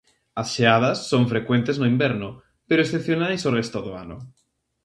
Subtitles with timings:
[0.41, 2.29] As xeadas son frecuentes no inverno,
[2.67, 4.17] pero excepcionais o resto do ano.